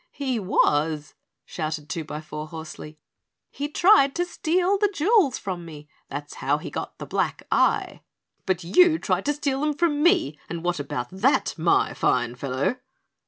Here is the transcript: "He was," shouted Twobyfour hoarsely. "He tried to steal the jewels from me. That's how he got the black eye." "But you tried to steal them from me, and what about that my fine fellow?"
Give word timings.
"He 0.09 0.39
was," 0.39 1.13
shouted 1.45 1.87
Twobyfour 1.87 2.47
hoarsely. 2.47 2.97
"He 3.51 3.69
tried 3.69 4.15
to 4.15 4.25
steal 4.25 4.79
the 4.79 4.91
jewels 4.91 5.37
from 5.37 5.63
me. 5.63 5.87
That's 6.09 6.33
how 6.41 6.57
he 6.57 6.71
got 6.71 6.97
the 6.97 7.05
black 7.05 7.43
eye." 7.51 8.01
"But 8.47 8.63
you 8.63 8.97
tried 8.97 9.25
to 9.25 9.33
steal 9.33 9.61
them 9.61 9.75
from 9.75 10.01
me, 10.01 10.39
and 10.49 10.63
what 10.63 10.79
about 10.79 11.09
that 11.11 11.53
my 11.55 11.93
fine 11.93 12.33
fellow?" 12.33 12.77